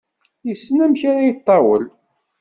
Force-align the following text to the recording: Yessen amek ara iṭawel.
Yessen 0.47 0.83
amek 0.85 1.01
ara 1.09 1.21
iṭawel. 1.33 1.83